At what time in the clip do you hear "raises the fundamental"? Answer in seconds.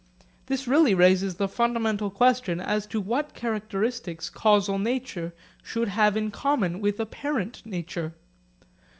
0.95-2.09